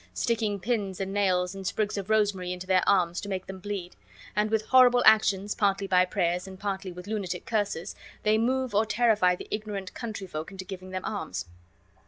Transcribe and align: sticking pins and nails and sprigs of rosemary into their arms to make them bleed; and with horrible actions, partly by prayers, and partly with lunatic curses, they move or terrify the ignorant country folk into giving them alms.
sticking 0.15 0.59
pins 0.59 0.99
and 0.99 1.13
nails 1.13 1.53
and 1.53 1.67
sprigs 1.67 1.95
of 1.95 2.09
rosemary 2.09 2.51
into 2.51 2.65
their 2.65 2.81
arms 2.89 3.21
to 3.21 3.29
make 3.29 3.45
them 3.45 3.59
bleed; 3.59 3.95
and 4.35 4.49
with 4.49 4.65
horrible 4.65 5.03
actions, 5.05 5.53
partly 5.53 5.85
by 5.85 6.03
prayers, 6.05 6.47
and 6.47 6.59
partly 6.59 6.91
with 6.91 7.05
lunatic 7.05 7.45
curses, 7.45 7.93
they 8.23 8.35
move 8.35 8.73
or 8.73 8.83
terrify 8.83 9.35
the 9.35 9.47
ignorant 9.51 9.93
country 9.93 10.25
folk 10.25 10.49
into 10.49 10.65
giving 10.65 10.89
them 10.89 11.05
alms. 11.05 11.45